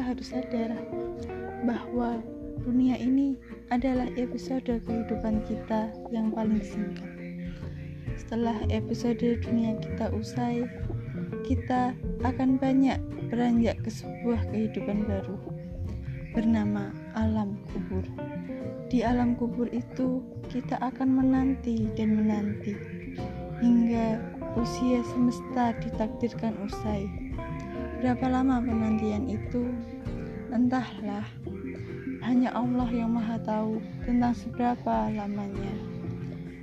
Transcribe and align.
harus 0.00 0.32
sadar 0.32 0.72
bahwa 1.68 2.18
dunia 2.64 2.96
ini 2.96 3.36
adalah 3.68 4.08
episode 4.16 4.66
kehidupan 4.66 5.44
kita 5.44 5.92
yang 6.08 6.32
paling 6.32 6.64
singkat. 6.64 7.06
Setelah 8.16 8.56
episode 8.72 9.20
dunia 9.20 9.76
kita 9.78 10.08
usai, 10.16 10.64
kita 11.44 11.92
akan 12.24 12.56
banyak 12.56 12.96
beranjak 13.28 13.76
ke 13.84 13.90
sebuah 13.92 14.40
kehidupan 14.48 15.04
baru 15.04 15.36
bernama 16.32 16.92
alam 17.12 17.60
kubur. 17.72 18.04
Di 18.88 19.04
alam 19.04 19.36
kubur 19.36 19.68
itu, 19.68 20.24
kita 20.48 20.80
akan 20.80 21.20
menanti 21.20 21.92
dan 21.92 22.16
menanti 22.16 22.72
hingga 23.60 24.16
usia 24.56 25.04
semesta 25.12 25.76
ditakdirkan 25.84 26.56
usai. 26.64 27.27
Berapa 27.98 28.30
lama 28.30 28.62
penantian 28.62 29.26
itu? 29.26 29.74
Entahlah. 30.54 31.26
Hanya 32.22 32.54
Allah 32.54 32.86
yang 32.94 33.10
Maha 33.10 33.42
Tahu 33.42 33.82
tentang 34.06 34.38
seberapa 34.38 35.10
lamanya. 35.10 35.74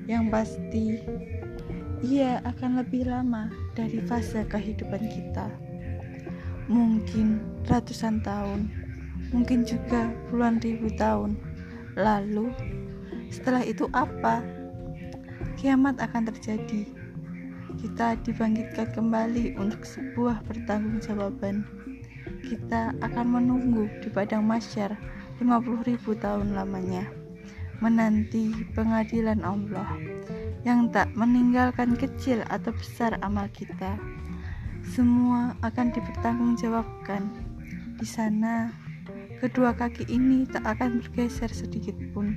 Yang 0.07 0.23
pasti, 0.31 0.85
ia 2.07 2.39
akan 2.47 2.79
lebih 2.79 3.11
lama 3.11 3.51
dari 3.75 3.99
fase 4.07 4.47
kehidupan 4.47 5.03
kita. 5.11 5.51
Mungkin 6.71 7.43
ratusan 7.67 8.23
tahun, 8.23 8.71
mungkin 9.35 9.67
juga 9.67 10.15
puluhan 10.31 10.63
ribu 10.63 10.87
tahun. 10.95 11.35
Lalu, 11.99 12.47
setelah 13.27 13.67
itu 13.67 13.91
apa? 13.91 14.39
Kiamat 15.59 15.99
akan 15.99 16.31
terjadi 16.31 16.94
kita 17.85 18.17
dibangkitkan 18.25 18.97
kembali 18.97 19.61
untuk 19.61 19.85
sebuah 19.85 20.41
pertanggungjawaban. 20.49 21.61
Kita 22.41 22.97
akan 22.97 23.25
menunggu 23.29 23.85
di 24.01 24.09
padang 24.09 24.41
masyar 24.41 24.97
50 25.37 25.85
ribu 25.85 26.17
tahun 26.17 26.57
lamanya, 26.57 27.05
menanti 27.85 28.49
pengadilan 28.73 29.37
Allah 29.45 29.85
yang 30.65 30.89
tak 30.89 31.13
meninggalkan 31.13 31.93
kecil 31.93 32.41
atau 32.49 32.73
besar 32.73 33.21
amal 33.21 33.45
kita. 33.53 34.01
Semua 34.81 35.53
akan 35.61 35.93
dipertanggungjawabkan. 35.93 37.21
Di 38.01 38.07
sana, 38.09 38.73
kedua 39.45 39.77
kaki 39.77 40.09
ini 40.09 40.49
tak 40.49 40.65
akan 40.65 41.05
bergeser 41.05 41.53
sedikit 41.53 41.93
pun 42.17 42.33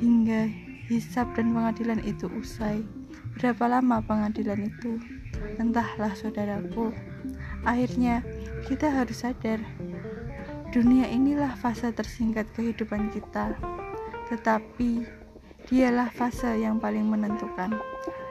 hingga 0.00 0.48
hisab 0.88 1.28
dan 1.36 1.52
pengadilan 1.52 2.00
itu 2.00 2.32
usai. 2.32 2.99
Berapa 3.38 3.64
lama 3.68 4.02
pengadilan 4.02 4.66
itu? 4.66 4.98
Entahlah 5.60 6.16
saudaraku. 6.16 6.90
Akhirnya 7.62 8.24
kita 8.66 8.88
harus 8.88 9.22
sadar 9.22 9.60
dunia 10.70 11.10
inilah 11.10 11.54
fase 11.58 11.90
tersingkat 11.90 12.46
kehidupan 12.54 13.10
kita. 13.10 13.54
Tetapi 14.30 15.06
dialah 15.66 16.10
fase 16.14 16.62
yang 16.62 16.78
paling 16.78 17.06
menentukan 17.10 17.74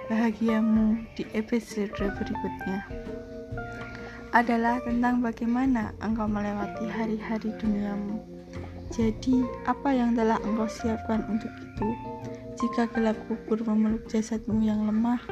bahagiamu 0.09 1.05
di 1.13 1.27
episode 1.37 1.93
berikutnya 1.93 2.87
adalah 4.29 4.77
tentang 4.85 5.25
bagaimana 5.25 5.89
engkau 6.05 6.29
melewati 6.29 6.85
hari-hari 6.85 7.49
duniamu. 7.57 8.21
Jadi, 8.93 9.45
apa 9.65 9.89
yang 9.89 10.13
telah 10.13 10.37
engkau 10.45 10.69
siapkan 10.69 11.25
untuk 11.29 11.49
itu? 11.49 11.89
Jika 12.59 12.91
gelap 12.91 13.15
kubur 13.31 13.63
memeluk 13.63 14.11
jasadmu 14.11 14.59
yang 14.59 14.83
lemah, 14.83 15.23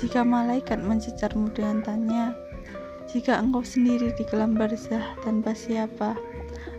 jika 0.00 0.24
malaikat 0.24 0.80
mencecarmu 0.80 1.52
dengan 1.52 1.84
tanya, 1.84 2.32
jika 3.04 3.36
engkau 3.36 3.60
sendiri 3.60 4.16
di 4.16 4.24
kelam 4.24 4.56
barzah 4.56 5.12
tanpa 5.20 5.52
siapa, 5.52 6.16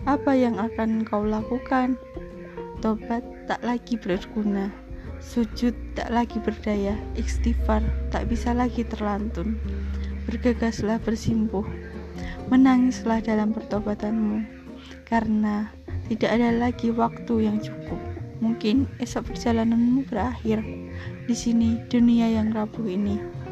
apa 0.10 0.32
yang 0.34 0.58
akan 0.58 1.06
engkau 1.06 1.22
lakukan? 1.22 2.02
Tobat 2.82 3.22
tak 3.46 3.62
lagi 3.62 3.94
berguna, 4.02 4.74
sujud 5.22 5.78
tak 5.94 6.10
lagi 6.10 6.42
berdaya, 6.42 6.98
istighfar 7.14 7.86
tak 8.10 8.26
bisa 8.26 8.58
lagi 8.58 8.82
terlantun. 8.90 9.54
Bergegaslah 10.26 10.98
bersimpuh, 11.06 11.66
menangislah 12.50 13.22
dalam 13.22 13.54
pertobatanmu, 13.54 14.50
karena 15.06 15.70
tidak 16.10 16.42
ada 16.42 16.50
lagi 16.58 16.90
waktu 16.90 17.54
yang 17.54 17.62
cukup. 17.62 18.15
Mungkin 18.44 18.90
esok 19.00 19.32
perjalananmu 19.32 20.08
berakhir 20.08 20.60
di 21.26 21.36
sini 21.36 21.80
dunia 21.88 22.28
yang 22.32 22.52
rapuh 22.52 22.88
ini. 22.88 23.45